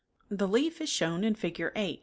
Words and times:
The 0.31 0.47
leaf 0.47 0.81
is 0.81 0.89
shown 0.89 1.23
in 1.23 1.35
Figure 1.35 1.71
8. 1.75 1.99